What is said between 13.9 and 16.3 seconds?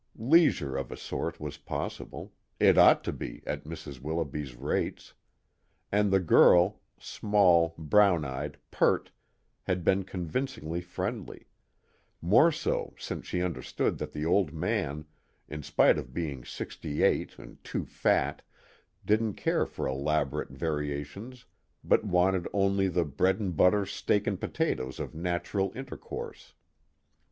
that the Old Man, in spite of